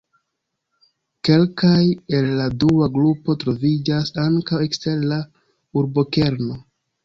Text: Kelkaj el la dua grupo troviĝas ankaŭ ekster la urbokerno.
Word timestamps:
Kelkaj 1.29 1.83
el 2.21 2.31
la 2.41 2.49
dua 2.65 2.89
grupo 2.97 3.37
troviĝas 3.45 4.13
ankaŭ 4.27 4.65
ekster 4.71 5.07
la 5.15 5.23
urbokerno. 5.83 6.63